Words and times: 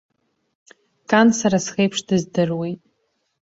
Кан 1.09 1.27
сара 1.39 1.57
схеиԥш 1.65 1.99
дыздыруеит. 2.07 2.81